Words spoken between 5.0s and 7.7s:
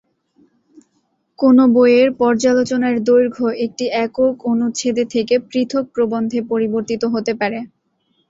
থেকে পৃথক প্রবন্ধে পরিবর্তিত হতে পারে।